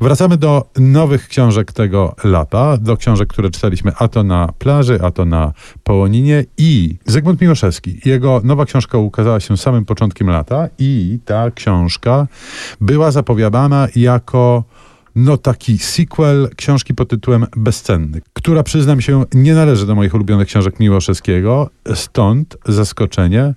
[0.00, 5.10] Wracamy do nowych książek tego lata, do książek, które czytaliśmy a to na plaży, a
[5.10, 5.52] to na
[5.84, 8.00] Połoninie i Zygmunt Miłoszewski.
[8.04, 12.26] Jego nowa książka ukazała się samym początkiem lata i ta książka
[12.80, 14.64] była zapowiadana jako
[15.16, 20.48] no taki sequel książki pod tytułem Bezcenny, która przyznam się nie należy do moich ulubionych
[20.48, 23.54] książek Miłoszewskiego, stąd zaskoczenie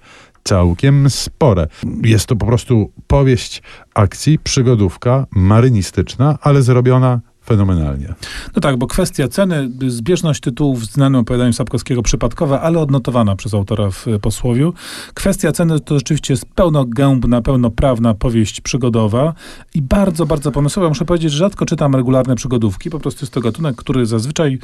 [0.50, 1.68] całkiem spore.
[2.04, 3.62] Jest to po prostu powieść
[3.94, 7.20] akcji, przygodówka marynistyczna, ale zrobiona
[7.50, 8.14] fenomenalnie.
[8.56, 13.54] No tak, bo kwestia ceny, zbieżność tytułów w znanym opowiadaniu Sapkowskiego przypadkowa, ale odnotowana przez
[13.54, 14.74] autora w posłowiu.
[15.14, 19.34] Kwestia ceny to rzeczywiście jest pełnogębna, pełnoprawna powieść przygodowa
[19.76, 20.90] i bardzo, bardzo pomysłowa.
[20.90, 22.90] Muszę powiedzieć, że rzadko czytam regularne przygodówki.
[22.90, 24.60] Po prostu jest to gatunek, który zazwyczaj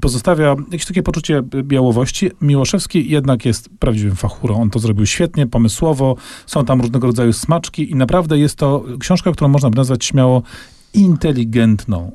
[0.00, 2.30] pozostawia jakieś takie poczucie białowości.
[2.40, 4.60] Miłoszewski jednak jest prawdziwym fachurą.
[4.60, 6.16] On to zrobił świetnie, pomysłowo.
[6.46, 10.42] Są tam różnego rodzaju smaczki i naprawdę jest to książka, którą można by nazwać śmiało
[10.94, 12.12] inteligentną.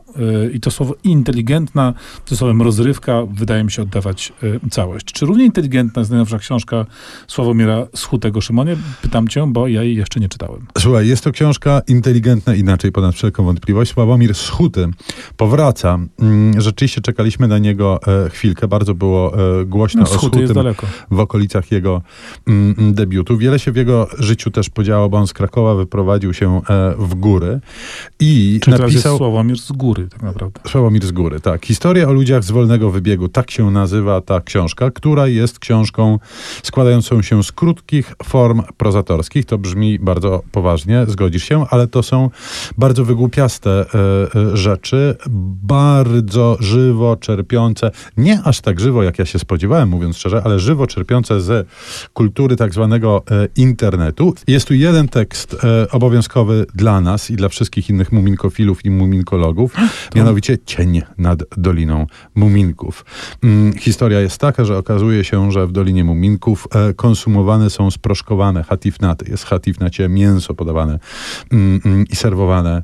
[0.47, 1.93] Y, I to słowo inteligentna,
[2.25, 5.05] to słowem rozrywka, wydaje mi się oddawać y, całość.
[5.05, 6.85] Czy równie inteligentna jest najnowsza książka
[7.27, 8.77] Sławomira Schutego Szymonie?
[9.01, 10.65] Pytam cię, bo ja jej jeszcze nie czytałem.
[10.77, 13.91] Słuchaj, jest to książka inteligentna inaczej, ponad wszelką wątpliwość.
[13.91, 14.87] Sławomir Schuty
[15.37, 15.99] powraca.
[16.19, 18.67] Mm, rzeczywiście czekaliśmy na niego e, chwilkę.
[18.67, 20.47] Bardzo było e, głośno no, o Schutym
[21.11, 22.01] w okolicach jego
[22.47, 23.37] mm, debiutu.
[23.37, 27.15] Wiele się w jego życiu też podziało, bo on z Krakowa wyprowadził się e, w
[27.15, 27.59] góry
[28.19, 29.17] i Czy teraz napisał...
[29.17, 30.59] Sławomir z góry, tak naprawdę.
[30.67, 31.65] Sławomir z góry, tak.
[31.65, 36.19] Historia o ludziach z wolnego wybiegu, tak się nazywa ta książka, która jest książką
[36.63, 39.45] składającą się z krótkich form prozatorskich.
[39.45, 42.29] To brzmi bardzo poważnie, zgodzisz się, ale to są
[42.77, 45.15] bardzo wygłupiaste e, e, rzeczy,
[45.63, 50.87] bardzo żywo czerpiące, nie aż tak żywo, jak ja się spodziewałem, mówiąc szczerze, ale żywo
[50.87, 51.67] czerpiące z
[52.13, 54.33] kultury tak zwanego e, internetu.
[54.47, 55.55] Jest tu jeden tekst
[55.91, 58.11] obowiązkowy dla nas i dla wszystkich innych
[58.59, 59.73] muminkofilów i muminkologów,
[60.15, 63.05] mianowicie Cień nad Doliną Muminków.
[63.43, 68.63] Mm, historia jest taka, że okazuje się, że w Dolinie Muminków e, konsumowane są sproszkowane
[68.63, 69.25] hatifnaty.
[69.31, 70.99] Jest hatifnacie mięso podawane
[71.51, 72.83] mm, mm, i serwowane e,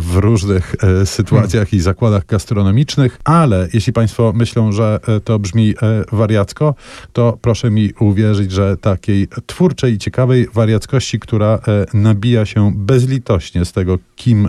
[0.00, 5.74] w różnych e, sytuacjach i zakładach gastronomicznych, ale jeśli Państwo myślą, że to brzmi
[6.12, 6.74] wariacko,
[7.12, 11.58] to proszę mi uwierzyć, że takiej twórczej i ciekawej wariackości, która
[11.94, 14.48] nabija się bezlitośnie z tego, kim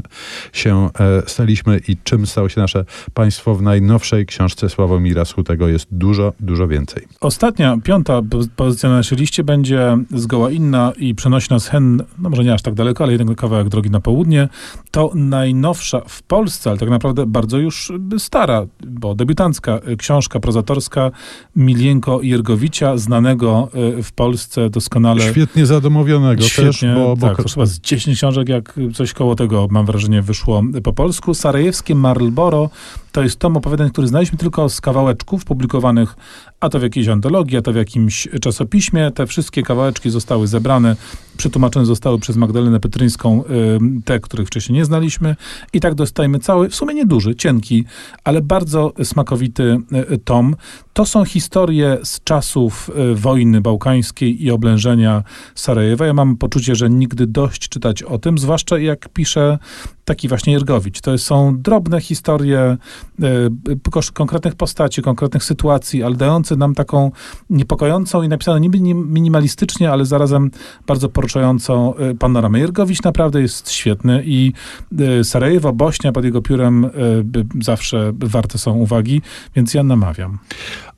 [0.53, 5.87] się e, staliśmy i czym stało się nasze państwo w najnowszej książce Sławomira Schutego jest
[5.91, 7.03] dużo, dużo więcej.
[7.21, 12.29] Ostatnia, piąta poz- pozycja na naszej liście będzie zgoła inna i przenosi nas hen, no
[12.29, 14.49] może nie aż tak daleko, ale jeden kawałek drogi na południe.
[14.91, 21.11] To najnowsza w Polsce, ale tak naprawdę bardzo już stara, bo debiutancka książka prozatorska
[21.55, 23.69] Milienko Jergowicia, znanego
[23.99, 25.21] y, w Polsce doskonale.
[25.21, 29.35] Świetnie zadomowionego też, Świetnie, bo, bo tak, to chyba z 10 książek, jak coś koło
[29.35, 31.33] tego, mam wrażenie, wyszło po polsku.
[31.33, 32.69] Sarajewskie Marlboro
[33.15, 36.15] to jest tom opowiadań, który znaliśmy tylko z kawałeczków publikowanych,
[36.59, 39.11] a to w jakiejś antologii, a to w jakimś czasopiśmie.
[39.11, 40.95] Te wszystkie kawałeczki zostały zebrane,
[41.37, 43.43] przetłumaczone zostały przez Magdalenę Petryńską,
[44.05, 45.35] te, których wcześniej nie znaliśmy.
[45.73, 47.85] I tak dostajemy cały, w sumie nieduży, cienki,
[48.23, 49.77] ale bardzo smakowity
[50.11, 50.55] y, tom.
[50.93, 55.23] To są historie z czasów y, wojny bałkańskiej i oblężenia
[55.55, 56.05] Sarajewa.
[56.05, 59.57] Ja mam poczucie, że nigdy dość czytać o tym, zwłaszcza jak pisze
[60.05, 61.01] taki właśnie Jergowicz.
[61.01, 62.77] To są drobne historie
[63.91, 67.11] kosz- konkretnych postaci, konkretnych sytuacji, ale dające nam taką
[67.49, 70.51] niepokojącą i napisaną niby nim- minimalistycznie, ale zarazem
[70.87, 72.59] bardzo poruszającą y, panoramę.
[72.59, 74.53] Jergowicz naprawdę jest świetny i
[75.19, 76.89] y, Sarajewo, Bośnia pod jego piórem
[77.61, 79.21] zawsze warte są uwagi,
[79.55, 80.37] więc ja namawiam.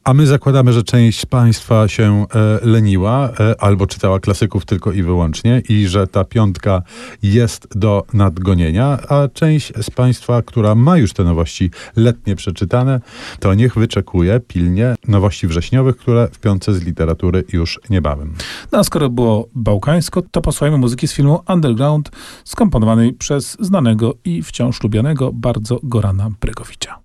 [0.07, 5.03] A my zakładamy, że część Państwa się e, leniła e, albo czytała klasyków tylko i
[5.03, 6.81] wyłącznie i że ta piątka
[7.23, 13.01] jest do nadgonienia, a część z Państwa, która ma już te nowości letnie przeczytane,
[13.39, 18.33] to niech wyczekuje pilnie nowości wrześniowych, które w piątce z literatury już niebawem.
[18.71, 22.11] No a skoro było bałkańsko, to posłuchajmy muzyki z filmu Underground,
[22.43, 26.99] skomponowanej przez znanego i wciąż lubianego bardzo Gorana Bregowicza.